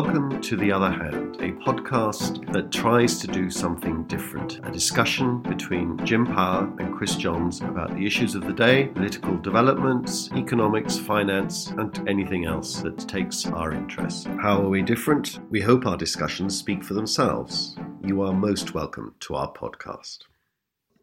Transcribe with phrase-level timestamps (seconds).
[0.00, 4.60] Welcome to The Other Hand, a podcast that tries to do something different.
[4.64, 9.36] A discussion between Jim Power and Chris Johns about the issues of the day, political
[9.38, 14.28] developments, economics, finance, and anything else that takes our interest.
[14.40, 15.40] How are we different?
[15.50, 17.74] We hope our discussions speak for themselves.
[18.04, 20.18] You are most welcome to our podcast.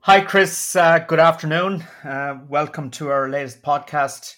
[0.04, 0.74] Hi, Chris.
[0.74, 1.84] Uh, good afternoon.
[2.02, 4.38] Uh, welcome to our latest podcast.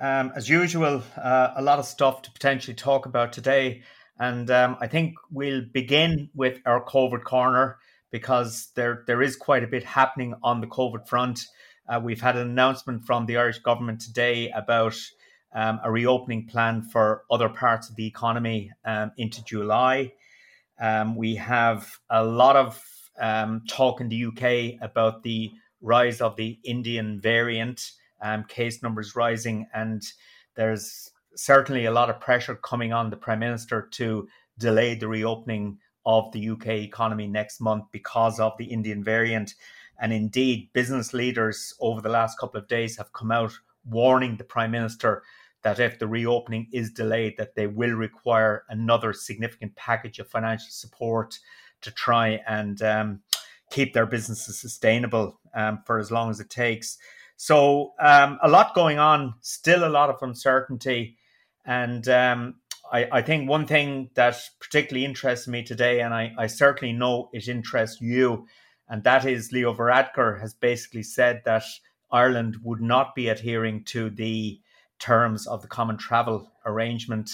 [0.00, 3.82] Um, as usual, uh, a lot of stuff to potentially talk about today.
[4.18, 7.78] And um, I think we'll begin with our COVID corner
[8.10, 11.40] because there, there is quite a bit happening on the COVID front.
[11.88, 14.96] Uh, we've had an announcement from the Irish government today about
[15.54, 20.12] um, a reopening plan for other parts of the economy um, into July.
[20.80, 22.82] Um, we have a lot of
[23.18, 29.16] um, talk in the UK about the rise of the Indian variant um, case numbers
[29.16, 30.02] rising, and
[30.54, 35.78] there's certainly a lot of pressure coming on the Prime Minister to delay the reopening
[36.04, 39.54] of the UK economy next month because of the Indian variant.
[40.00, 43.52] And indeed, business leaders over the last couple of days have come out
[43.88, 45.22] warning the Prime Minister
[45.62, 50.70] that if the reopening is delayed, that they will require another significant package of financial
[50.70, 51.38] support
[51.82, 53.20] to try and um,
[53.70, 56.98] keep their businesses sustainable um, for as long as it takes.
[57.36, 61.17] So um, a lot going on, still a lot of uncertainty,
[61.68, 62.54] and um,
[62.90, 67.28] I, I, think one thing that particularly interests me today, and I, I, certainly know
[67.34, 68.46] it interests you,
[68.88, 71.64] and that is Leo Varadkar has basically said that
[72.10, 74.58] Ireland would not be adhering to the
[74.98, 77.30] terms of the common travel arrangement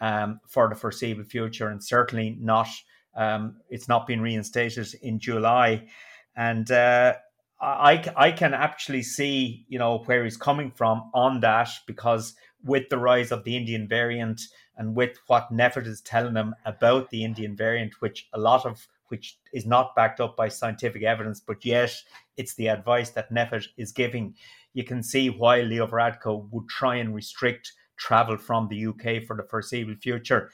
[0.00, 2.68] um, for the foreseeable future, and certainly not.
[3.16, 5.88] Um, it's not been reinstated in July,
[6.36, 7.14] and uh,
[7.60, 12.34] I, I can actually see, you know, where he's coming from on that because
[12.64, 14.40] with the rise of the Indian variant
[14.76, 18.86] and with what NPHET is telling them about the Indian variant, which a lot of
[19.08, 21.94] which is not backed up by scientific evidence, but yet
[22.38, 24.34] it's the advice that NPHET is giving,
[24.72, 29.36] you can see why Leo Varadkar would try and restrict travel from the UK for
[29.36, 30.50] the foreseeable future.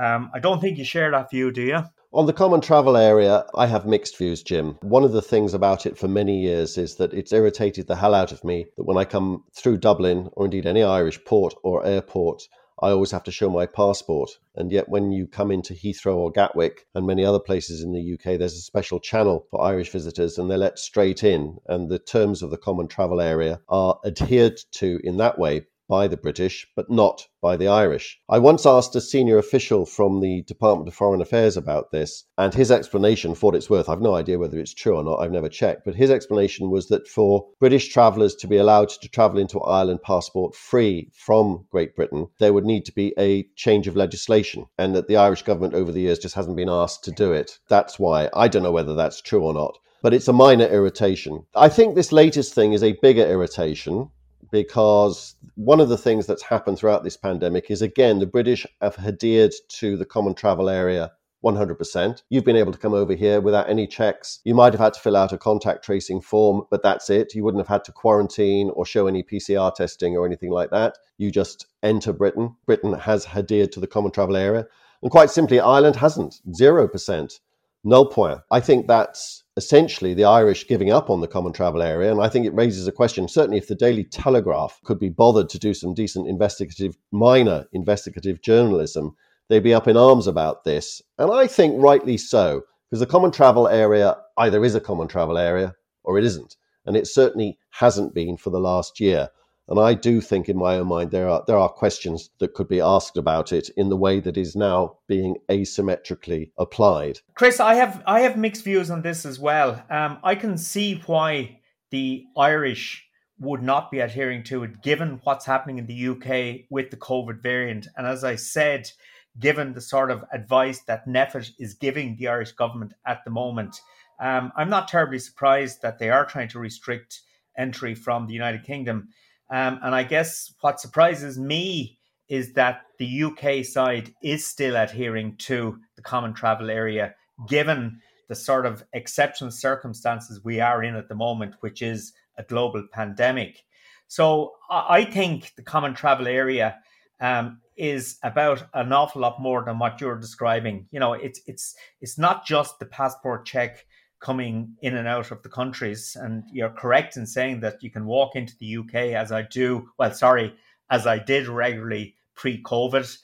[0.00, 1.82] Um, I don't think you share that view, do you?
[2.12, 4.78] On the common travel area, I have mixed views, Jim.
[4.80, 8.14] One of the things about it for many years is that it's irritated the hell
[8.14, 11.84] out of me that when I come through Dublin or indeed any Irish port or
[11.84, 12.48] airport,
[12.82, 14.30] I always have to show my passport.
[14.56, 18.14] And yet, when you come into Heathrow or Gatwick and many other places in the
[18.14, 21.58] UK, there's a special channel for Irish visitors and they're let straight in.
[21.66, 26.06] And the terms of the common travel area are adhered to in that way by
[26.06, 28.20] the British, but not by the Irish.
[28.28, 32.54] I once asked a senior official from the Department of Foreign Affairs about this, and
[32.54, 35.32] his explanation, for what it's worth, I've no idea whether it's true or not, I've
[35.32, 39.40] never checked, but his explanation was that for British travellers to be allowed to travel
[39.40, 43.96] into Ireland passport free from Great Britain, there would need to be a change of
[43.96, 47.32] legislation, and that the Irish government over the years just hasn't been asked to do
[47.32, 47.58] it.
[47.68, 48.30] That's why.
[48.32, 51.44] I don't know whether that's true or not but it's a minor irritation.
[51.54, 54.08] I think this latest thing is a bigger irritation
[54.50, 58.98] because one of the things that's happened throughout this pandemic is again, the British have
[58.98, 61.12] adhered to the common travel area
[61.44, 62.22] 100%.
[62.28, 64.40] You've been able to come over here without any checks.
[64.44, 67.34] You might have had to fill out a contact tracing form, but that's it.
[67.34, 70.98] You wouldn't have had to quarantine or show any PCR testing or anything like that.
[71.18, 72.56] You just enter Britain.
[72.66, 74.66] Britain has adhered to the common travel area.
[75.02, 76.40] And quite simply, Ireland hasn't.
[76.50, 77.40] 0%.
[77.82, 78.40] Null point.
[78.50, 82.10] I think that's essentially the Irish giving up on the common travel area.
[82.10, 85.48] And I think it raises a question certainly, if the Daily Telegraph could be bothered
[85.50, 89.16] to do some decent investigative, minor investigative journalism,
[89.48, 91.00] they'd be up in arms about this.
[91.18, 95.38] And I think rightly so, because the common travel area either is a common travel
[95.38, 95.74] area
[96.04, 96.56] or it isn't.
[96.86, 99.28] And it certainly hasn't been for the last year.
[99.70, 102.68] And I do think, in my own mind, there are there are questions that could
[102.68, 107.20] be asked about it in the way that is now being asymmetrically applied.
[107.36, 109.80] Chris, I have I have mixed views on this as well.
[109.88, 113.06] Um, I can see why the Irish
[113.38, 117.40] would not be adhering to it, given what's happening in the UK with the COVID
[117.40, 117.86] variant.
[117.96, 118.90] And as I said,
[119.38, 123.80] given the sort of advice that NPHET is giving the Irish government at the moment,
[124.20, 127.22] um, I'm not terribly surprised that they are trying to restrict
[127.56, 129.08] entry from the United Kingdom.
[129.50, 131.98] Um, and I guess what surprises me
[132.28, 137.14] is that the UK side is still adhering to the common travel area,
[137.48, 142.44] given the sort of exceptional circumstances we are in at the moment, which is a
[142.44, 143.64] global pandemic.
[144.06, 146.78] So I think the common travel area
[147.20, 150.86] um, is about an awful lot more than what you're describing.
[150.90, 153.84] You know, it's it's it's not just the passport check
[154.20, 156.16] coming in and out of the countries.
[156.20, 159.90] And you're correct in saying that you can walk into the UK as I do,
[159.98, 160.54] well, sorry,
[160.90, 163.18] as I did regularly pre COVID.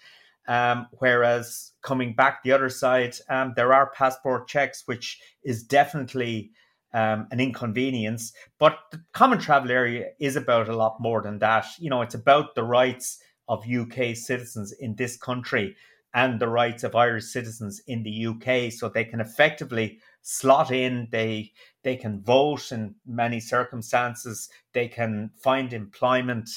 [0.49, 6.53] Um, whereas coming back the other side, um, there are passport checks, which is definitely
[6.95, 8.33] um, an inconvenience.
[8.59, 11.67] But the common travel area is about a lot more than that.
[11.79, 15.77] You know, it's about the rights of UK citizens in this country
[16.15, 21.09] and the rights of Irish citizens in the UK, so they can effectively slot in.
[21.11, 24.49] They they can vote in many circumstances.
[24.73, 26.49] They can find employment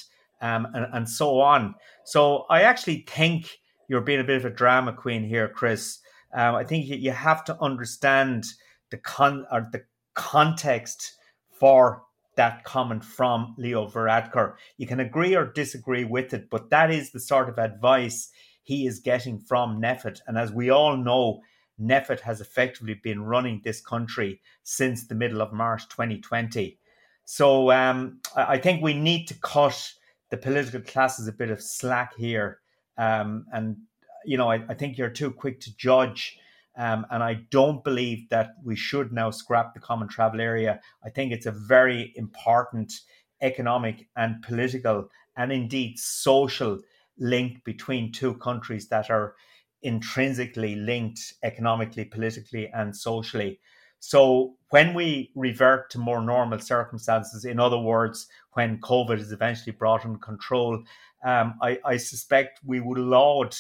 [0.42, 1.76] um, and, and so on.
[2.06, 6.00] So I actually think you're being a bit of a drama queen here, Chris.
[6.34, 8.46] Um, I think you, have to understand
[8.92, 11.14] the con or the context
[11.52, 12.04] for
[12.36, 14.54] that comment from Leo Varadkar.
[14.78, 18.32] You can agree or disagree with it, but that is the sort of advice
[18.70, 20.20] he is getting from NPHET.
[20.28, 21.42] And as we all know,
[21.82, 26.78] NPHET has effectively been running this country since the middle of March 2020.
[27.26, 29.92] So um, I think we need to cut
[30.30, 32.60] the political classes a bit of slack here.
[32.96, 33.76] Um, and,
[34.24, 36.38] you know, I, I, think you're too quick to judge.
[36.78, 40.80] Um, and I don't believe that we should now scrap the common travel area.
[41.04, 42.94] I think it's a very important
[43.42, 46.80] economic and political and indeed social
[47.20, 49.36] link between two countries that are
[49.82, 53.60] intrinsically linked economically, politically, and socially.
[54.00, 59.74] So when we revert to more normal circumstances, in other words, when COVID is eventually
[59.74, 60.84] brought under control,
[61.26, 63.54] um, I, I, suspect we would laud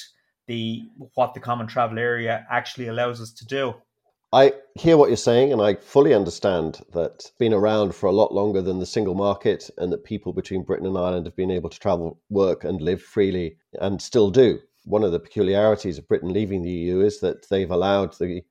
[0.47, 0.83] the
[1.13, 3.73] what the common travel area actually allows us to do.
[4.31, 8.31] I hear what you're saying, and I fully understand that been around for a lot
[8.31, 11.69] longer than the single market, and that people between Britain and Ireland have been able
[11.69, 14.59] to travel, work, and live freely, and still do.
[14.85, 18.43] One of the peculiarities of Britain leaving the EU is that they've allowed the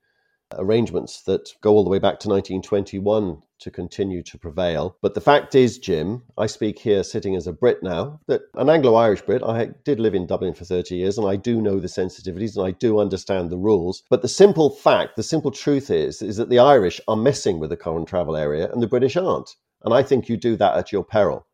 [0.53, 4.97] arrangements that go all the way back to 1921 to continue to prevail.
[5.03, 8.71] But the fact is, Jim, I speak here sitting as a Brit now, that an
[8.71, 11.81] Anglo Irish Brit, I did live in Dublin for 30 years and I do know
[11.81, 14.03] the sensitivities and I do understand the rules.
[14.11, 17.71] But the simple fact, the simple truth is, is that the Irish are messing with
[17.71, 19.57] the common travel area and the British aren't.
[19.85, 21.47] And I think you do that at your peril.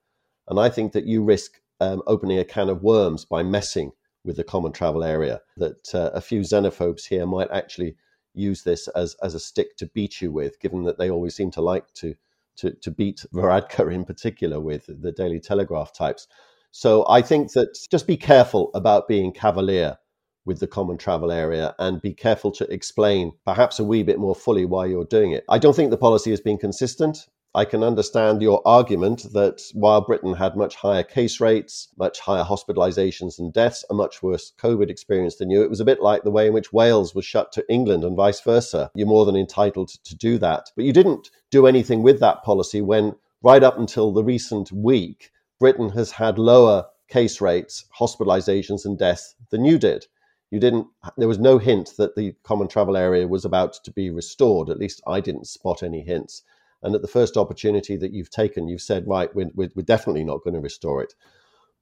[0.48, 3.92] And I think that you risk um, opening a can of worms by messing
[4.24, 5.40] with the common travel area.
[5.56, 7.96] That uh, a few xenophobes here might actually
[8.34, 11.50] use this as, as a stick to beat you with, given that they always seem
[11.52, 12.14] to like to,
[12.56, 16.28] to, to beat Varadkar in particular with the Daily Telegraph types.
[16.70, 19.96] So I think that just be careful about being cavalier
[20.44, 24.34] with the common travel area and be careful to explain perhaps a wee bit more
[24.34, 25.44] fully why you're doing it.
[25.48, 27.26] I don't think the policy has been consistent.
[27.56, 32.42] I can understand your argument that while Britain had much higher case rates, much higher
[32.42, 36.24] hospitalizations and deaths, a much worse COVID experience than you, it was a bit like
[36.24, 38.90] the way in which Wales was shut to England and vice versa.
[38.96, 40.72] You're more than entitled to do that.
[40.74, 45.30] But you didn't do anything with that policy when, right up until the recent week,
[45.60, 50.06] Britain has had lower case rates, hospitalizations, and deaths than you did.
[50.50, 54.10] You didn't, there was no hint that the common travel area was about to be
[54.10, 54.70] restored.
[54.70, 56.42] At least I didn't spot any hints.
[56.84, 60.44] And at the first opportunity that you've taken, you've said, right, we're, we're definitely not
[60.44, 61.14] going to restore it.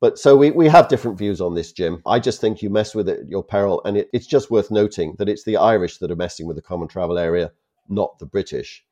[0.01, 2.03] But so we, we have different views on this, Jim.
[2.07, 3.83] I just think you mess with it at your peril.
[3.85, 6.63] And it, it's just worth noting that it's the Irish that are messing with the
[6.63, 7.53] common travel area,
[7.89, 8.85] not the British.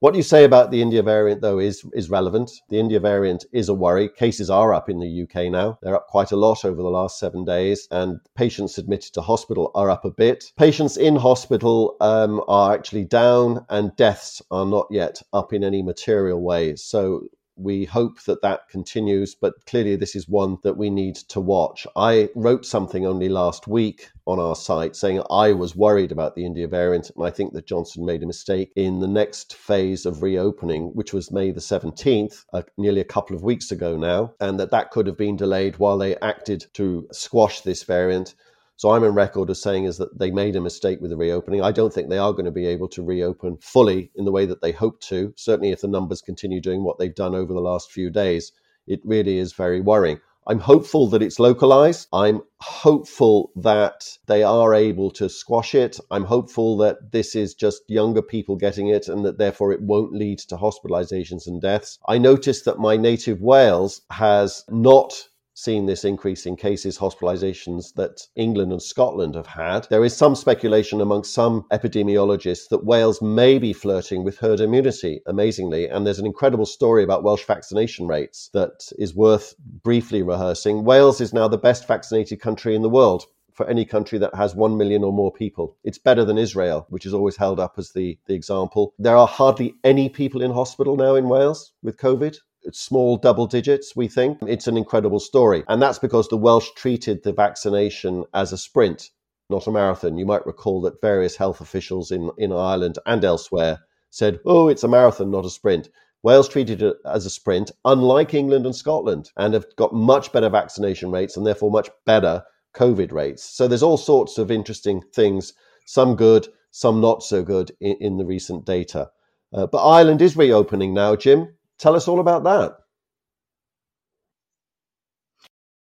[0.00, 2.50] What you say about the India variant, though, is, is relevant.
[2.70, 4.08] The India variant is a worry.
[4.08, 5.78] Cases are up in the UK now.
[5.82, 9.70] They're up quite a lot over the last seven days, and patients admitted to hospital
[9.74, 10.52] are up a bit.
[10.56, 15.82] Patients in hospital um, are actually down, and deaths are not yet up in any
[15.82, 16.76] material way.
[16.76, 17.24] So
[17.60, 21.86] We hope that that continues, but clearly this is one that we need to watch.
[21.94, 26.46] I wrote something only last week on our site saying I was worried about the
[26.46, 30.22] India variant, and I think that Johnson made a mistake in the next phase of
[30.22, 34.58] reopening, which was May the 17th, uh, nearly a couple of weeks ago now, and
[34.58, 38.34] that that could have been delayed while they acted to squash this variant.
[38.80, 41.60] So I'm in record as saying is that they made a mistake with the reopening.
[41.60, 44.46] I don't think they are going to be able to reopen fully in the way
[44.46, 45.34] that they hope to.
[45.36, 48.52] Certainly, if the numbers continue doing what they've done over the last few days,
[48.86, 50.18] it really is very worrying.
[50.46, 52.08] I'm hopeful that it's localized.
[52.10, 56.00] I'm hopeful that they are able to squash it.
[56.10, 60.14] I'm hopeful that this is just younger people getting it and that therefore it won't
[60.14, 61.98] lead to hospitalizations and deaths.
[62.08, 65.28] I noticed that my native Wales has not
[65.60, 69.86] seen this increase in cases, hospitalizations that England and Scotland have had.
[69.90, 75.20] There is some speculation among some epidemiologists that Wales may be flirting with herd immunity,
[75.26, 75.86] amazingly.
[75.86, 80.84] And there's an incredible story about Welsh vaccination rates that is worth briefly rehearsing.
[80.84, 84.54] Wales is now the best vaccinated country in the world for any country that has
[84.54, 85.76] 1 million or more people.
[85.84, 88.94] It's better than Israel, which is always held up as the, the example.
[88.98, 92.38] There are hardly any people in hospital now in Wales with COVID
[92.72, 94.38] small double digits, we think.
[94.46, 95.64] It's an incredible story.
[95.68, 99.10] And that's because the Welsh treated the vaccination as a sprint,
[99.48, 100.16] not a marathon.
[100.16, 104.84] You might recall that various health officials in, in Ireland and elsewhere said, oh, it's
[104.84, 105.88] a marathon, not a sprint.
[106.22, 110.50] Wales treated it as a sprint, unlike England and Scotland, and have got much better
[110.50, 112.42] vaccination rates and therefore much better
[112.74, 113.42] COVID rates.
[113.42, 115.54] So there's all sorts of interesting things,
[115.86, 119.10] some good, some not so good in, in the recent data.
[119.52, 121.54] Uh, but Ireland is reopening now, Jim.
[121.80, 122.76] Tell us all about that.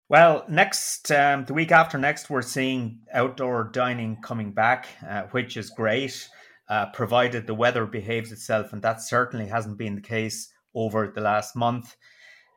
[0.10, 5.58] Well, next, um, the week after next, we're seeing outdoor dining coming back, uh, which
[5.58, 6.30] is great,
[6.70, 8.74] uh, provided the weather behaves itself.
[8.74, 11.96] And that certainly hasn't been the case over the last month.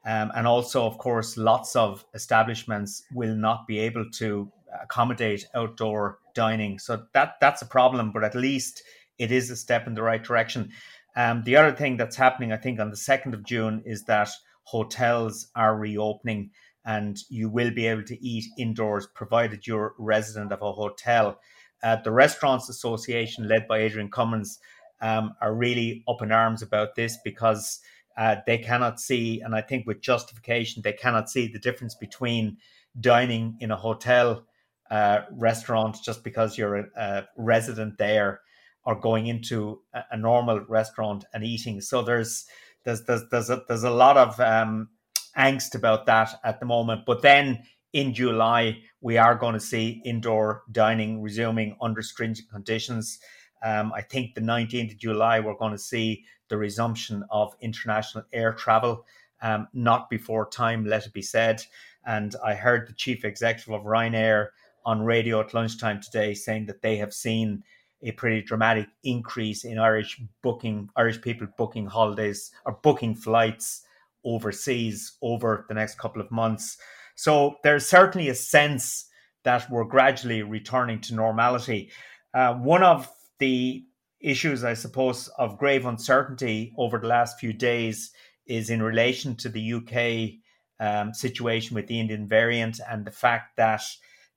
[0.04, 4.50] Um, and also, of course, lots of establishments will not be able to
[4.82, 6.78] accommodate outdoor dining.
[6.78, 8.82] So that that's a problem, but at least
[9.18, 10.70] it is a step in the right direction.
[11.18, 14.30] Um, the other thing that's happening, I think, on the 2nd of June is that
[14.62, 16.52] hotels are reopening
[16.84, 21.40] and you will be able to eat indoors provided you're resident of a hotel.
[21.82, 24.60] Uh, the Restaurants Association, led by Adrian Cummins,
[25.00, 27.80] um, are really up in arms about this because
[28.16, 32.58] uh, they cannot see, and I think with justification, they cannot see the difference between
[33.00, 34.44] dining in a hotel
[34.88, 38.40] uh, restaurant just because you're a, a resident there
[38.88, 41.78] or going into a, a normal restaurant and eating.
[41.82, 42.46] So there's
[42.84, 44.88] there's there's there's a, there's a lot of um,
[45.36, 47.02] angst about that at the moment.
[47.04, 53.18] But then in July, we are going to see indoor dining resuming under stringent conditions.
[53.62, 58.24] Um, I think the 19th of July, we're going to see the resumption of international
[58.32, 59.04] air travel,
[59.42, 61.62] um, not before time, let it be said.
[62.06, 64.48] And I heard the chief executive of Ryanair
[64.86, 67.62] on radio at lunchtime today saying that they have seen
[68.02, 73.82] a pretty dramatic increase in Irish booking, Irish people booking holidays or booking flights
[74.24, 76.78] overseas over the next couple of months.
[77.14, 79.06] So there's certainly a sense
[79.44, 81.90] that we're gradually returning to normality.
[82.34, 83.84] Uh, one of the
[84.20, 88.10] issues, I suppose, of grave uncertainty over the last few days
[88.46, 90.38] is in relation to the UK
[90.80, 93.82] um, situation with the Indian variant and the fact that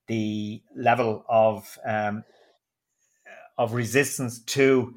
[0.07, 2.23] the level of um,
[3.57, 4.95] of resistance to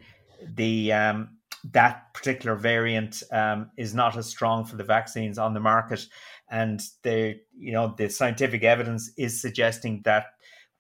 [0.56, 1.30] the um,
[1.72, 6.06] that particular variant um, is not as strong for the vaccines on the market,
[6.50, 10.26] and the you know the scientific evidence is suggesting that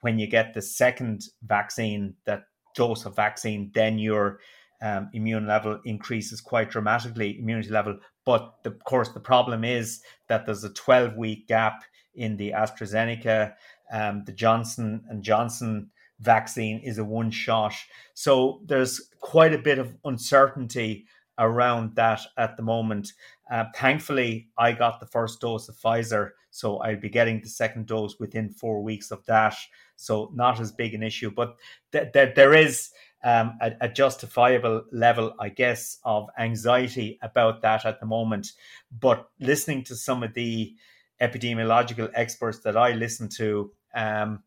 [0.00, 4.38] when you get the second vaccine, that dose of vaccine, then your
[4.82, 7.98] um, immune level increases quite dramatically, immunity level.
[8.26, 12.50] But the, of course, the problem is that there's a 12 week gap in the
[12.50, 13.54] AstraZeneca,
[13.92, 15.90] um, the Johnson and Johnson
[16.20, 17.74] vaccine is a one shot.
[18.14, 21.06] So there's quite a bit of uncertainty
[21.38, 23.12] around that at the moment.
[23.50, 27.86] Uh, thankfully, I got the first dose of Pfizer, so I'll be getting the second
[27.86, 29.56] dose within four weeks of that.
[29.96, 31.56] So not as big an issue, but
[31.92, 32.90] th- th- there is
[33.24, 38.52] um, a, a, justifiable level, I guess, of anxiety about that at the moment.
[39.00, 40.74] But listening to some of the
[41.22, 44.42] epidemiological experts that I listen to, um,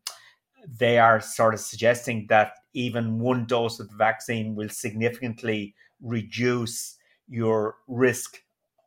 [0.76, 6.96] they are sort of suggesting that even one dose of the vaccine will significantly reduce
[7.28, 8.42] your risk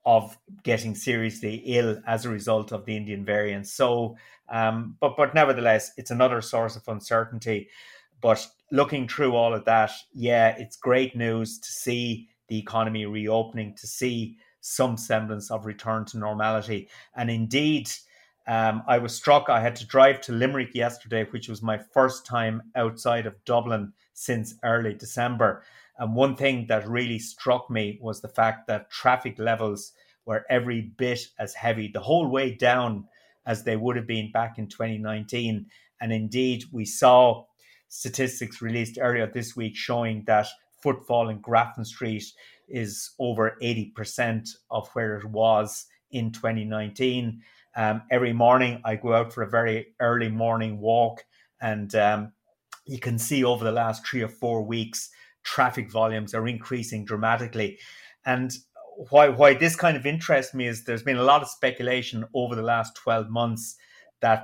[0.06, 3.68] of getting seriously ill as a result of the Indian variant.
[3.68, 4.16] So,
[4.50, 7.70] um, but but nevertheless, it's another source of uncertainty.
[8.22, 13.76] But looking through all of that, yeah, it's great news to see the economy reopening,
[13.76, 16.88] to see some semblance of return to normality.
[17.16, 17.90] And indeed,
[18.48, 19.50] um, I was struck.
[19.50, 23.94] I had to drive to Limerick yesterday, which was my first time outside of Dublin
[24.14, 25.64] since early December.
[25.98, 29.94] And one thing that really struck me was the fact that traffic levels
[30.26, 33.06] were every bit as heavy the whole way down
[33.46, 35.66] as they would have been back in 2019.
[36.00, 37.46] And indeed, we saw
[37.88, 40.48] statistics released earlier this week showing that
[40.82, 42.24] footfall in Grafton Street
[42.68, 47.42] is over 80% of where it was in 2019.
[47.76, 51.24] Um, every morning, I go out for a very early morning walk,
[51.62, 52.34] and um,
[52.86, 55.10] you can see over the last three or four weeks,
[55.44, 57.80] traffic volumes are increasing dramatically.
[58.26, 58.52] And
[59.10, 62.56] why why this kind of interests me is there's been a lot of speculation over
[62.56, 63.76] the last 12 months
[64.20, 64.44] that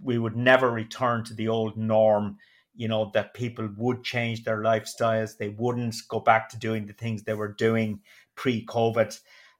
[0.00, 2.36] we would never return to the old norm
[2.74, 6.92] you know that people would change their lifestyles they wouldn't go back to doing the
[6.92, 8.00] things they were doing
[8.34, 9.18] pre-covid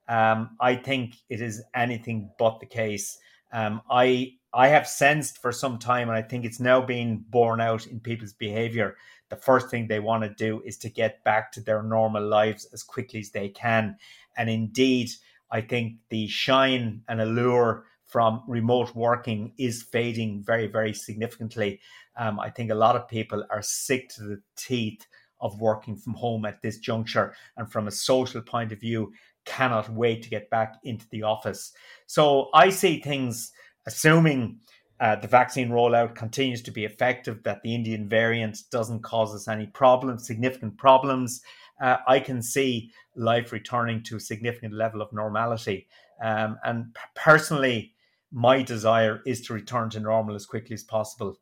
[0.09, 3.19] um, i think it is anything but the case.
[3.53, 7.61] Um, i i have sensed for some time and i think it's now being borne
[7.61, 8.97] out in people's behavior
[9.29, 12.67] the first thing they want to do is to get back to their normal lives
[12.75, 13.97] as quickly as they can.
[14.37, 15.09] And indeed
[15.51, 21.81] i think the shine and allure from remote working is fading very, very significantly.
[22.15, 25.07] Um, I think a lot of people are sick to the teeth
[25.41, 29.91] of working from home at this juncture, and from a social point of view, cannot
[29.91, 31.73] wait to get back into the office.
[32.07, 33.53] So I see things,
[33.87, 34.61] assuming
[35.01, 39.49] uh, the vaccine rollout continues to be effective, that the Indian variant doesn't cause us
[39.49, 41.43] any problems, significant problems.
[41.81, 45.89] Uh, I can see life returning to a significant level of normality.
[46.23, 47.95] Um, and personally,
[48.31, 51.37] my desire is to return to normal as quickly as possible.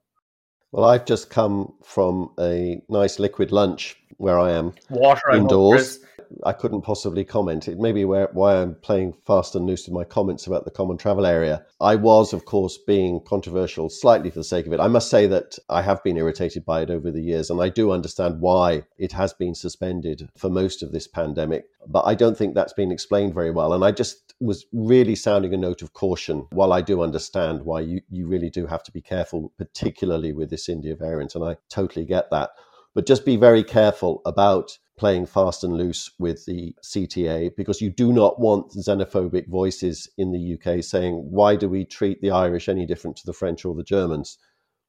[0.72, 5.98] Well, I've just come from a nice liquid lunch where I am water indoors.
[6.44, 7.68] I couldn't possibly comment.
[7.68, 10.70] It may be where, why I'm playing fast and loose with my comments about the
[10.70, 11.64] common travel area.
[11.80, 14.80] I was, of course, being controversial slightly for the sake of it.
[14.80, 17.68] I must say that I have been irritated by it over the years, and I
[17.68, 21.66] do understand why it has been suspended for most of this pandemic.
[21.86, 23.72] But I don't think that's been explained very well.
[23.72, 27.80] And I just was really sounding a note of caution while I do understand why
[27.80, 31.34] you, you really do have to be careful, particularly with this India variant.
[31.34, 32.50] And I totally get that.
[32.94, 37.88] But just be very careful about playing fast and loose with the CTA because you
[37.88, 42.68] do not want xenophobic voices in the UK saying, why do we treat the Irish
[42.68, 44.36] any different to the French or the Germans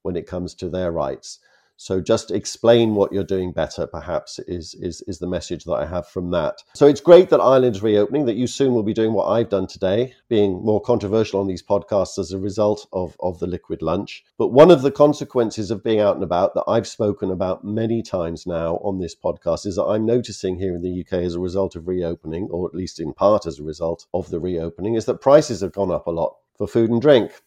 [0.01, 1.39] when it comes to their rights?
[1.81, 5.87] So just explain what you're doing better, perhaps, is, is, is the message that I
[5.87, 6.61] have from that.
[6.75, 9.65] So it's great that Ireland's reopening, that you soon will be doing what I've done
[9.65, 14.23] today, being more controversial on these podcasts as a result of, of the liquid lunch.
[14.37, 18.03] But one of the consequences of being out and about that I've spoken about many
[18.03, 21.39] times now on this podcast is that I'm noticing here in the UK as a
[21.39, 25.05] result of reopening, or at least in part as a result of the reopening, is
[25.05, 27.41] that prices have gone up a lot for food and drink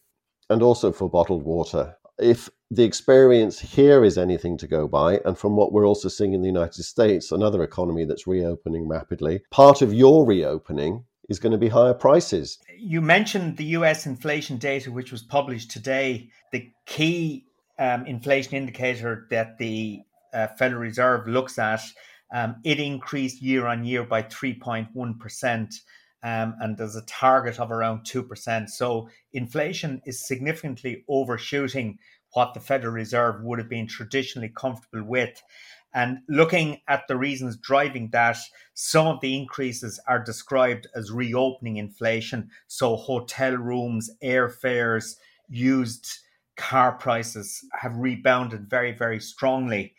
[0.51, 5.39] and also for bottled water if the experience here is anything to go by, and
[5.39, 9.83] from what we're also seeing in the United States, another economy that's reopening rapidly, part
[9.83, 12.59] of your reopening is going to be higher prices.
[12.77, 16.29] You mentioned the US inflation data, which was published today.
[16.53, 17.47] The key
[17.79, 20.01] um, inflation indicator that the
[20.33, 21.83] uh, Federal Reserve looks at,
[22.33, 25.75] um, it increased year on year by 3.1%.
[26.25, 28.71] Um, and there's a target of around 2%.
[28.71, 31.99] So inflation is significantly overshooting
[32.33, 35.41] what the Federal Reserve would have been traditionally comfortable with.
[35.93, 38.39] And looking at the reasons driving that,
[38.73, 42.51] some of the increases are described as reopening inflation.
[42.67, 45.15] So, hotel rooms, airfares,
[45.49, 46.09] used
[46.57, 49.95] car prices have rebounded very, very strongly.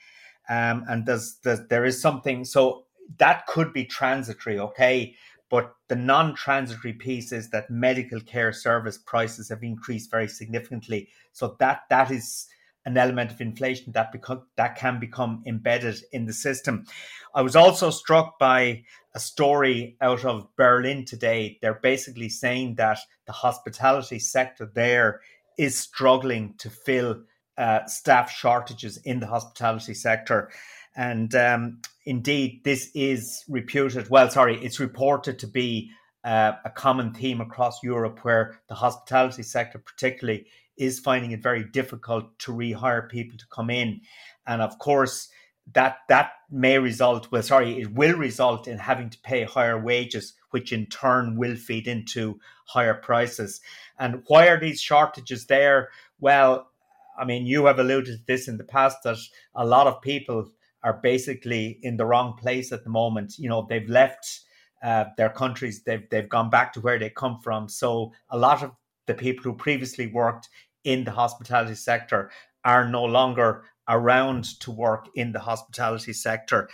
[0.49, 2.85] Um, and there's, there's, there is something, so
[3.17, 5.15] that could be transitory, okay?
[5.49, 11.09] But the non transitory piece is that medical care service prices have increased very significantly.
[11.33, 12.47] So that that is
[12.85, 16.85] an element of inflation that become, that can become embedded in the system.
[17.33, 18.83] I was also struck by
[19.15, 21.57] a story out of Berlin today.
[21.61, 25.21] They're basically saying that the hospitality sector there
[25.57, 27.23] is struggling to fill
[27.57, 30.51] uh, staff shortages in the hospitality sector.
[30.95, 35.91] And um, indeed, this is reputed, well, sorry, it's reported to be
[36.23, 41.63] uh, a common theme across Europe where the hospitality sector, particularly, is finding it very
[41.63, 44.01] difficult to rehire people to come in.
[44.47, 45.29] And of course,
[45.73, 50.33] that that may result well sorry it will result in having to pay higher wages
[50.51, 53.61] which in turn will feed into higher prices
[53.97, 56.69] and why are these shortages there well
[57.17, 59.17] i mean you have alluded to this in the past that
[59.55, 60.47] a lot of people
[60.85, 63.39] are basically in the wrong place at the moment.
[63.39, 64.41] You know, they've left
[64.83, 65.81] uh, their countries.
[65.83, 67.67] They've they've gone back to where they come from.
[67.67, 68.71] So a lot of
[69.07, 70.47] the people who previously worked
[70.83, 72.29] in the hospitality sector
[72.63, 76.69] are no longer around to work in the hospitality sector.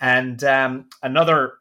[0.00, 1.52] And um, another,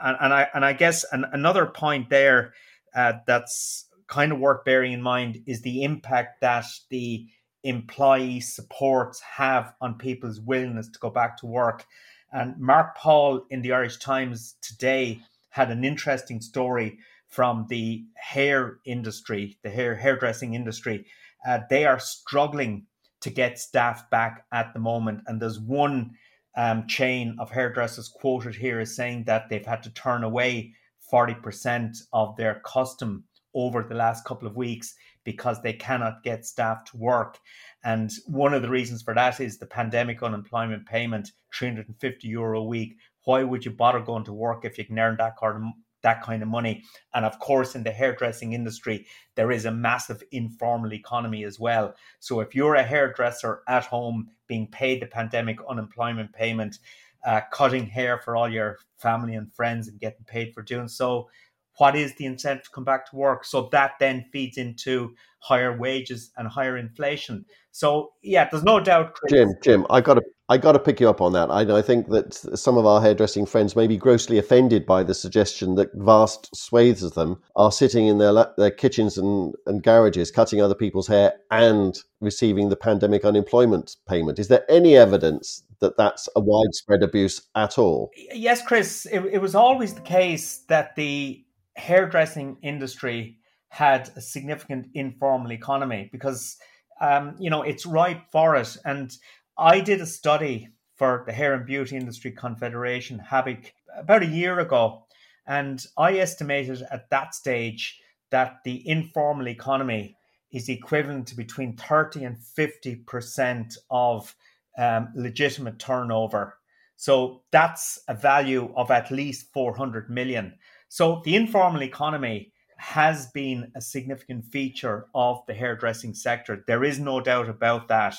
[0.00, 2.54] and I and I guess an, another point there
[2.94, 7.26] uh, that's kind of worth bearing in mind is the impact that the
[7.64, 11.84] employee supports have on people's willingness to go back to work.
[12.32, 16.98] And Mark Paul in the Irish Times today had an interesting story
[17.28, 21.06] from the hair industry, the hair hairdressing industry.
[21.46, 22.86] Uh, they are struggling
[23.20, 26.10] to get staff back at the moment, and there's one
[26.56, 30.74] um, chain of hairdressers quoted here as saying that they've had to turn away
[31.12, 33.24] 40% of their custom
[33.54, 37.38] over the last couple of weeks because they cannot get staff to work.
[37.82, 42.64] And one of the reasons for that is the pandemic unemployment payment, 350 euro a
[42.64, 42.96] week.
[43.24, 45.62] Why would you bother going to work if you can earn that kind of
[46.04, 46.84] that kind of money.
[47.14, 51.94] And of course, in the hairdressing industry, there is a massive informal economy as well.
[52.20, 56.78] So if you're a hairdresser at home being paid the pandemic unemployment payment,
[57.26, 61.28] uh, cutting hair for all your family and friends and getting paid for doing so,
[61.76, 63.44] what is the incentive to come back to work?
[63.44, 67.44] So that then feeds into higher wages and higher inflation.
[67.70, 69.14] So yeah, there's no doubt.
[69.14, 69.32] Chris.
[69.32, 71.50] Jim, Jim, I got to I got to pick you up on that.
[71.50, 75.14] I, I, think that some of our hairdressing friends may be grossly offended by the
[75.14, 80.30] suggestion that vast swathes of them are sitting in their their kitchens and, and garages,
[80.30, 84.38] cutting other people's hair and receiving the pandemic unemployment payment.
[84.38, 88.10] Is there any evidence that that's a widespread abuse at all?
[88.32, 89.06] Yes, Chris.
[89.06, 91.43] It, it was always the case that the
[91.76, 96.56] hairdressing industry had a significant informal economy because
[97.00, 98.76] um, you know it's ripe for it.
[98.84, 99.12] And
[99.58, 104.60] I did a study for the Hair and Beauty Industry Confederation, HABIC, about a year
[104.60, 105.06] ago,
[105.46, 110.16] and I estimated at that stage that the informal economy
[110.52, 114.34] is equivalent to between 30 and 50% of
[114.78, 116.56] um, legitimate turnover.
[116.96, 120.54] So that's a value of at least 400 million.
[120.88, 126.64] So the informal economy has been a significant feature of the hairdressing sector.
[126.66, 128.16] There is no doubt about that.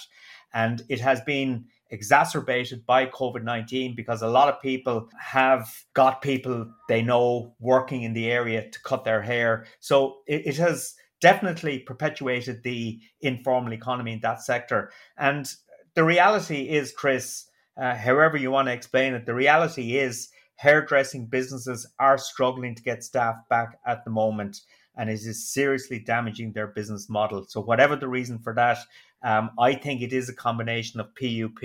[0.53, 6.21] And it has been exacerbated by COVID 19 because a lot of people have got
[6.21, 9.65] people they know working in the area to cut their hair.
[9.79, 14.91] So it, it has definitely perpetuated the informal economy in that sector.
[15.17, 15.51] And
[15.93, 17.45] the reality is, Chris,
[17.77, 22.83] uh, however you want to explain it, the reality is hairdressing businesses are struggling to
[22.83, 24.61] get staff back at the moment
[24.97, 27.45] and it is seriously damaging their business model.
[27.47, 28.77] So, whatever the reason for that,
[29.23, 31.61] um, I think it is a combination of PUP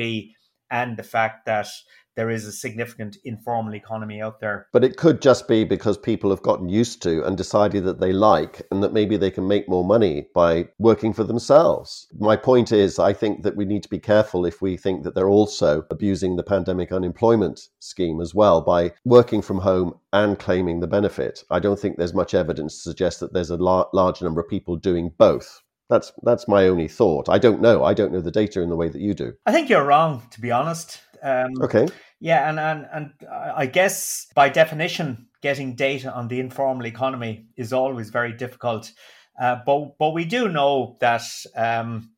[0.70, 1.68] and the fact that
[2.16, 4.66] there is a significant informal economy out there.
[4.73, 8.12] But it could just be because people have gotten used to and decided that they
[8.12, 12.07] like and that maybe they can make more money by working for themselves.
[12.18, 15.14] My point is, I think that we need to be careful if we think that
[15.14, 20.81] they're also abusing the pandemic unemployment scheme as well by working from home and claiming
[20.81, 21.44] the benefit.
[21.51, 24.49] I don't think there's much evidence to suggest that there's a la- large number of
[24.49, 25.62] people doing both.
[25.90, 27.29] That's that's my only thought.
[27.29, 27.85] I don't know.
[27.85, 29.35] I don't know the data in the way that you do.
[29.44, 31.00] I think you're wrong, to be honest.
[31.22, 31.88] Um, okay.
[32.20, 37.72] Yeah, and, and and I guess by definition, getting data on the informal economy is
[37.72, 38.92] always very difficult.
[39.40, 41.22] Uh, but but we do know that
[41.57, 42.11] um,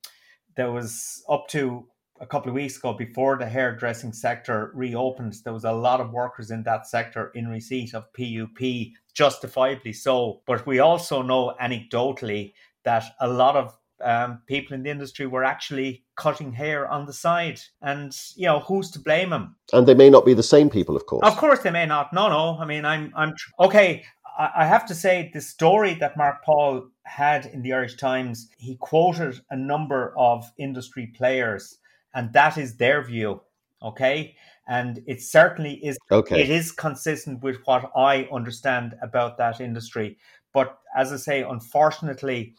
[0.57, 1.89] there was up to
[2.23, 6.13] a couple of weeks ago, before the hairdressing sector reopened, there was a lot of
[6.13, 10.41] workers in that sector in receipt of PUP, justifiably so.
[10.47, 12.53] But we also know anecdotally
[12.85, 17.13] that a lot of um, people in the industry were actually cutting hair on the
[17.13, 17.61] side.
[17.81, 19.57] And, you know, who's to blame them?
[19.73, 21.27] And they may not be the same people, of course.
[21.27, 22.13] Of course, they may not.
[22.13, 22.59] No, no.
[22.59, 24.05] I mean, I'm, I'm, okay.
[24.39, 28.77] I have to say, the story that Mark Paul had in the Irish Times, he
[28.77, 31.79] quoted a number of industry players,
[32.15, 33.43] and that is their view.
[33.83, 34.35] Okay.
[34.67, 36.41] And it certainly is, okay.
[36.41, 40.17] it is consistent with what I understand about that industry.
[40.53, 42.55] But as I say, unfortunately,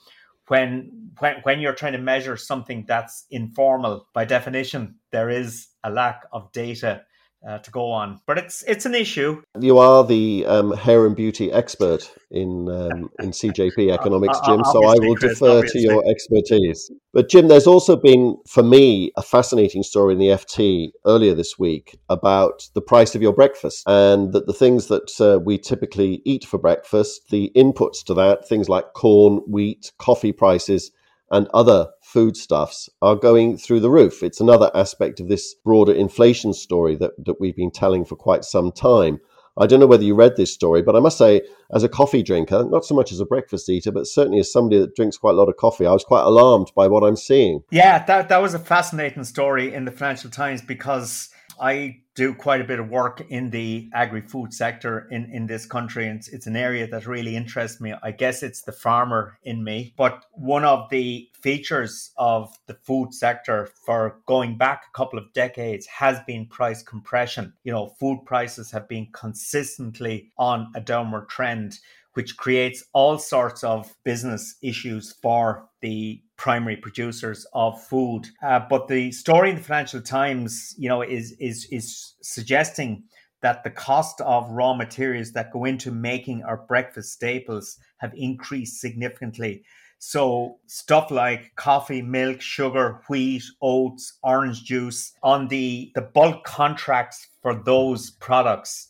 [0.48, 5.90] when when when you're trying to measure something that's informal by definition there is a
[5.90, 7.04] lack of data
[7.48, 8.20] uh, to go on.
[8.26, 9.42] But it's it's an issue.
[9.60, 14.64] You are the um, hair and beauty expert in um, in CJP economics, Jim.
[14.66, 15.82] so I will Chris, defer obviously.
[15.82, 16.92] to your expertise.
[17.14, 21.60] But Jim, there's also been for me a fascinating story in the FT earlier this
[21.60, 26.22] week about the price of your breakfast and that the things that uh, we typically
[26.26, 30.92] eat for breakfast, the inputs to that, things like corn, wheat, coffee prices
[31.32, 34.21] and other foodstuffs are going through the roof.
[34.21, 38.45] It's another aspect of this broader inflation story that, that we've been telling for quite
[38.45, 39.19] some time.
[39.58, 41.41] I don't know whether you read this story, but I must say,
[41.73, 44.80] as a coffee drinker, not so much as a breakfast eater, but certainly as somebody
[44.80, 47.63] that drinks quite a lot of coffee, I was quite alarmed by what I'm seeing.
[47.71, 52.62] Yeah, that, that was a fascinating story in the Financial Times because I do quite
[52.62, 56.48] a bit of work in the agri-food sector in, in this country and it's, it's
[56.48, 57.94] an area that really interests me.
[58.04, 63.13] I guess it's the farmer in me but one of the features of the food
[63.13, 67.54] sector for going back a couple of decades has been price compression.
[67.63, 71.80] You know food prices have been consistently on a downward trend
[72.13, 78.28] which creates all sorts of business issues for the primary producers of food.
[78.41, 83.04] Uh, but the story in the Financial Times, you know, is is is suggesting
[83.41, 88.80] that the cost of raw materials that go into making our breakfast staples have increased
[88.80, 89.63] significantly.
[90.00, 97.28] So stuff like coffee, milk, sugar, wheat, oats, orange juice on the the bulk contracts
[97.41, 98.89] for those products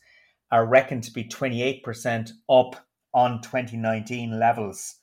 [0.52, 2.76] are reckoned to be 28% up
[3.14, 4.96] on 2019 levels.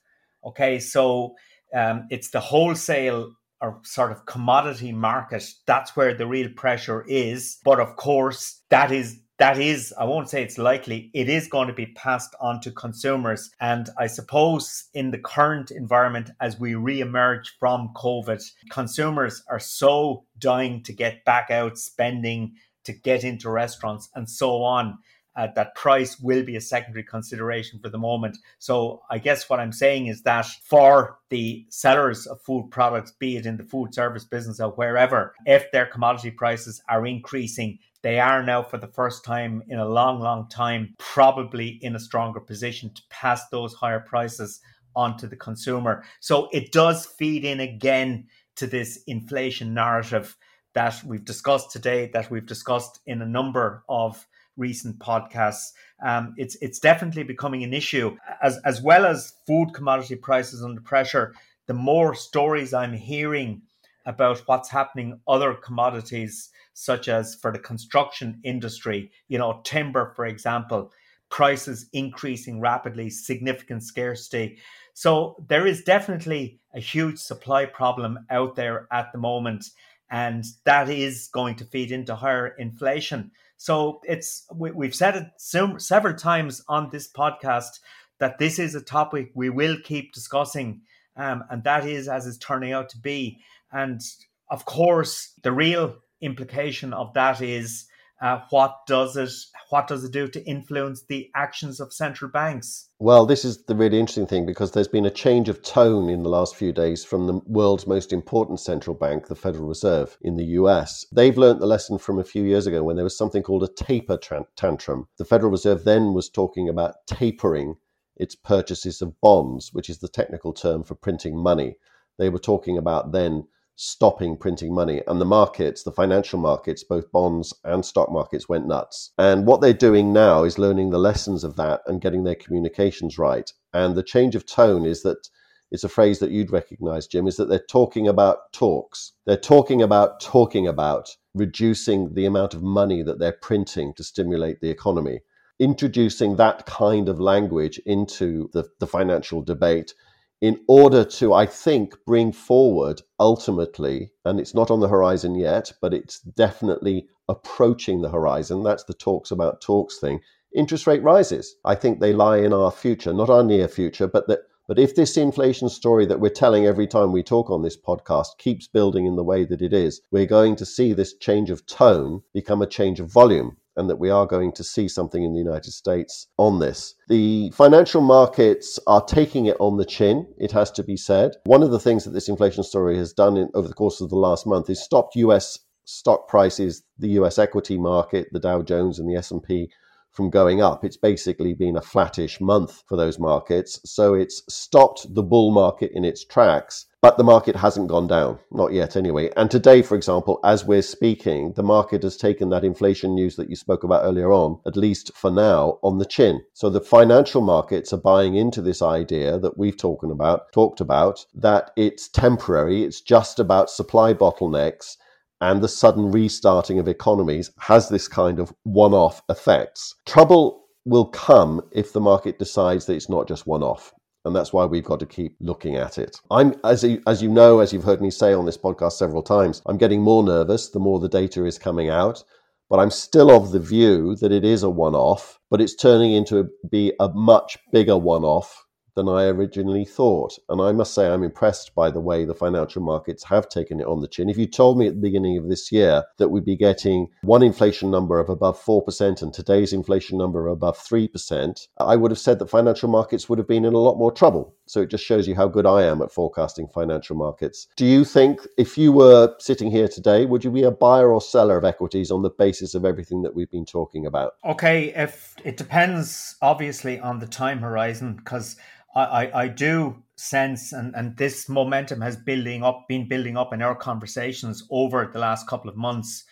[0.45, 1.35] Okay, so
[1.75, 5.45] um, it's the wholesale or sort of commodity market.
[5.67, 7.59] That's where the real pressure is.
[7.65, 11.67] But of course, that is that is, I won't say it's likely, it is going
[11.69, 13.51] to be passed on to consumers.
[13.59, 19.59] And I suppose in the current environment, as we re emerge from COVID, consumers are
[19.59, 22.53] so dying to get back out spending,
[22.85, 24.99] to get into restaurants, and so on
[25.37, 28.37] uh, that price will be a secondary consideration for the moment.
[28.59, 33.37] So I guess what I'm saying is that for the sellers of food products, be
[33.37, 38.19] it in the food service business or wherever, if their commodity prices are increasing, they
[38.19, 42.41] are now for the first time in a long, long time, probably in a stronger
[42.41, 44.61] position to pass those higher prices
[44.97, 46.03] onto the consumer.
[46.19, 50.37] So it does feed in again to this inflation narrative
[50.75, 54.27] that we've discussed today, that we've discussed in a number of
[54.61, 55.73] recent podcasts.
[56.05, 60.81] Um, it's it's definitely becoming an issue as as well as food commodity prices under
[60.81, 61.35] pressure.
[61.67, 63.63] The more stories I'm hearing
[64.07, 70.27] about what's happening other commodities such as for the construction industry, you know, timber, for
[70.27, 70.91] example,
[71.29, 74.59] prices increasing rapidly, significant scarcity.
[74.95, 79.67] So there is definitely a huge supply problem out there at the moment,
[80.11, 83.31] and that is going to feed into higher inflation.
[83.61, 87.81] So it's we, have said it several times on this podcast
[88.19, 90.81] that this is a topic we will keep discussing,
[91.15, 93.39] um, and that is as it's turning out to be.
[93.71, 94.01] And
[94.49, 97.85] of course, the real implication of that is
[98.21, 99.31] uh, what does it
[99.71, 102.89] what does it do to influence the actions of central banks?
[102.99, 106.23] Well, this is the really interesting thing because there's been a change of tone in
[106.23, 110.37] the last few days from the world's most important central bank, the Federal Reserve in
[110.37, 111.07] the US.
[111.13, 113.69] They've learnt the lesson from a few years ago when there was something called a
[113.69, 114.19] taper
[114.57, 115.07] tantrum.
[115.17, 117.77] The Federal Reserve then was talking about tapering
[118.17, 121.77] its purchases of bonds, which is the technical term for printing money.
[122.19, 123.47] They were talking about then
[123.83, 125.01] stopping printing money.
[125.07, 129.13] And the markets, the financial markets, both bonds and stock markets, went nuts.
[129.17, 133.17] And what they're doing now is learning the lessons of that and getting their communications
[133.17, 133.51] right.
[133.73, 135.31] And the change of tone is that
[135.71, 139.13] it's a phrase that you'd recognize, Jim, is that they're talking about talks.
[139.25, 144.61] They're talking about talking about reducing the amount of money that they're printing to stimulate
[144.61, 145.21] the economy.
[145.59, 149.95] Introducing that kind of language into the, the financial debate
[150.41, 155.73] in order to, I think, bring forward ultimately, and it's not on the horizon yet,
[155.83, 158.63] but it's definitely approaching the horizon.
[158.63, 160.21] That's the talks about talks thing.
[160.55, 161.57] Interest rate rises.
[161.65, 164.41] I think they lie in our future, not our near future, but that.
[164.67, 168.39] But if this inflation story that we're telling every time we talk on this podcast
[168.39, 171.67] keeps building in the way that it is, we're going to see this change of
[171.67, 175.33] tone become a change of volume and that we are going to see something in
[175.33, 176.95] the United States on this.
[177.09, 181.33] The financial markets are taking it on the chin, it has to be said.
[181.47, 184.11] One of the things that this inflation story has done in, over the course of
[184.11, 188.99] the last month is stopped US stock prices, the US equity market, the Dow Jones
[188.99, 189.71] and the S&P
[190.13, 190.85] from going up.
[190.85, 193.81] It's basically been a flattish month for those markets.
[193.85, 198.39] So it's stopped the bull market in its tracks, but the market hasn't gone down,
[198.51, 199.31] not yet anyway.
[199.37, 203.49] And today, for example, as we're speaking, the market has taken that inflation news that
[203.49, 206.43] you spoke about earlier on, at least for now, on the chin.
[206.53, 211.25] So the financial markets are buying into this idea that we've talking about, talked about,
[211.35, 214.97] that it's temporary, it's just about supply bottlenecks
[215.41, 219.95] and the sudden restarting of economies has this kind of one off effects.
[220.05, 223.93] Trouble will come if the market decides that it's not just one off.
[224.31, 226.21] And that's why we've got to keep looking at it.
[226.31, 229.25] I'm, as you, as you know, as you've heard me say on this podcast several
[229.25, 232.23] times, I'm getting more nervous the more the data is coming out.
[232.71, 236.13] but I'm still of the view that it is a one off, but it's turning
[236.13, 240.39] into a, be a much bigger one off than I originally thought.
[240.49, 243.87] And I must say, I'm impressed by the way the financial markets have taken it
[243.87, 244.29] on the chin.
[244.29, 247.43] If you told me at the beginning of this year that we'd be getting one
[247.43, 252.19] inflation number of above 4% and today's inflation number of above 3%, I would have
[252.19, 254.55] said that financial markets would have been in a lot more trouble.
[254.71, 257.67] So it just shows you how good I am at forecasting financial markets.
[257.75, 261.21] Do you think if you were sitting here today, would you be a buyer or
[261.21, 264.35] seller of equities on the basis of everything that we've been talking about?
[264.45, 268.59] Okay, if it depends obviously on the time horizon because
[268.95, 273.63] I, I, do sense, and, and this momentum has building up, been building up in
[273.63, 276.23] our conversations over the last couple of months.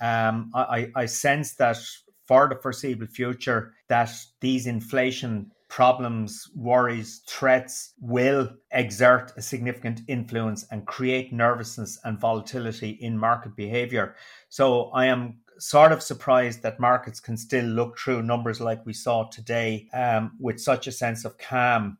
[0.00, 1.76] Um, I, I sense that
[2.26, 10.66] for the foreseeable future, that these inflation problems, worries, threats will exert a significant influence
[10.70, 14.14] and create nervousness and volatility in market behavior.
[14.50, 18.92] So I am sort of surprised that markets can still look through numbers like we
[18.92, 21.96] saw today um, with such a sense of calm.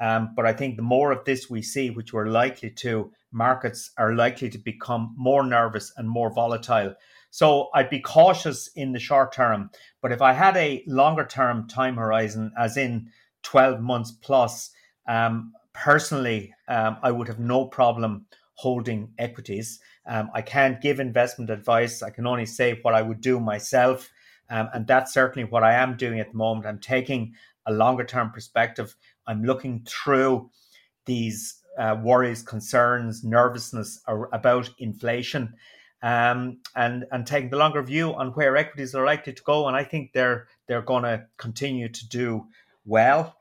[0.00, 3.90] Um, but I think the more of this we see, which we're likely to, markets
[3.96, 6.94] are likely to become more nervous and more volatile.
[7.34, 9.68] So I'd be cautious in the short term.
[10.00, 13.10] But if I had a longer term time horizon, as in
[13.42, 14.70] 12 months plus,
[15.08, 19.80] um, personally, um, I would have no problem holding equities.
[20.06, 22.04] Um, I can't give investment advice.
[22.04, 24.12] I can only say what I would do myself.
[24.48, 26.68] Um, and that's certainly what I am doing at the moment.
[26.68, 27.34] I'm taking
[27.66, 28.94] a longer term perspective.
[29.26, 30.50] I'm looking through
[31.04, 35.54] these uh, worries, concerns, nervousness about inflation,
[36.04, 39.66] um, and and taking the longer view on where equities are likely to go.
[39.66, 42.46] And I think they're they're going to continue to do
[42.84, 43.34] well.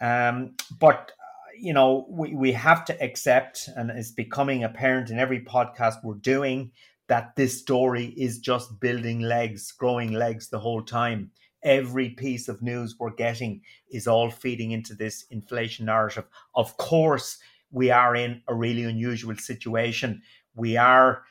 [0.00, 1.12] Um, but
[1.58, 6.14] you know, we, we have to accept, and it's becoming apparent in every podcast we're
[6.14, 6.72] doing,
[7.08, 11.30] that this story is just building legs, growing legs the whole time
[11.62, 16.24] every piece of news we're getting is all feeding into this inflation narrative.
[16.54, 17.38] Of course,
[17.70, 20.22] we are in a really unusual situation.
[20.54, 21.22] We are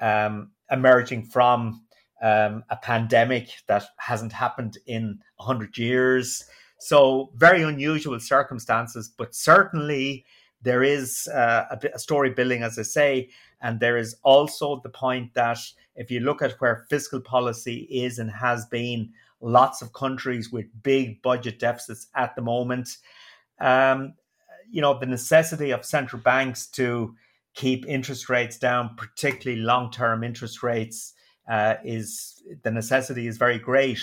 [0.00, 1.82] um, emerging from
[2.22, 6.44] um, a pandemic that hasn't happened in 100 years.
[6.78, 10.24] So, very unusual circumstances, but certainly
[10.62, 13.28] there is uh, a, a story building, as I say.
[13.62, 15.58] And there is also the point that
[15.94, 20.66] if you look at where fiscal policy is and has been lots of countries with
[20.82, 22.98] big budget deficits at the moment.
[23.60, 24.14] Um,
[24.70, 27.14] you know, the necessity of central banks to
[27.54, 31.14] keep interest rates down, particularly long term interest rates,
[31.48, 34.00] uh, is the necessity is very great.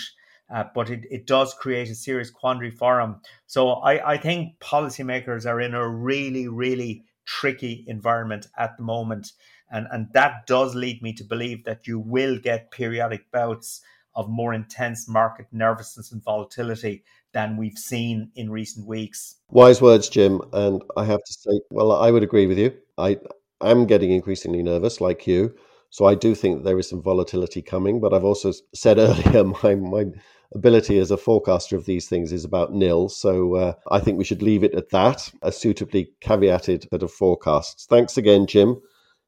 [0.50, 3.20] Uh, but it, it does create a serious quandary for them.
[3.46, 9.32] So I, I think policymakers are in a really, really tricky environment at the moment.
[9.70, 13.82] And, and that does lead me to believe that you will get periodic bouts
[14.14, 19.36] of more intense market nervousness and volatility than we've seen in recent weeks.
[19.50, 20.40] Wise words, Jim.
[20.54, 22.72] And I have to say, well, I would agree with you.
[22.96, 23.18] I
[23.62, 25.54] am getting increasingly nervous, like you.
[25.90, 28.00] So I do think there is some volatility coming.
[28.00, 30.06] But I've also said earlier, my, my
[30.54, 33.08] ability as a forecaster of these things is about nil.
[33.08, 37.12] So uh, I think we should leave it at that, a suitably caveated set of
[37.12, 37.86] forecasts.
[37.86, 38.80] Thanks again, Jim.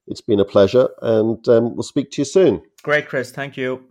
[0.06, 2.62] It's been a pleasure, and um, we'll speak to you soon.
[2.82, 3.30] Great, Chris.
[3.30, 3.84] Thank you.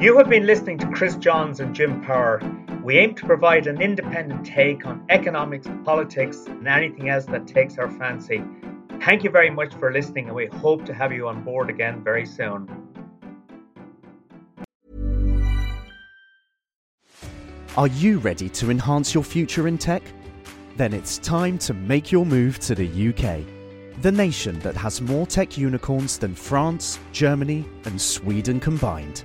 [0.00, 2.40] You have been listening to Chris Johns and Jim Power.
[2.84, 7.78] We aim to provide an independent take on economics, politics, and anything else that takes
[7.78, 8.44] our fancy.
[9.00, 12.04] Thank you very much for listening, and we hope to have you on board again
[12.04, 12.68] very soon.
[17.74, 20.02] Are you ready to enhance your future in tech?
[20.76, 23.46] Then it's time to make your move to the UK,
[24.02, 29.24] the nation that has more tech unicorns than France, Germany, and Sweden combined